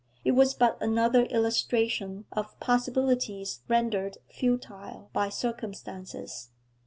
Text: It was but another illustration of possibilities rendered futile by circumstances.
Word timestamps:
It 0.25 0.31
was 0.31 0.55
but 0.55 0.81
another 0.81 1.25
illustration 1.25 2.25
of 2.31 2.59
possibilities 2.59 3.59
rendered 3.69 4.17
futile 4.31 5.11
by 5.13 5.29
circumstances. 5.29 6.49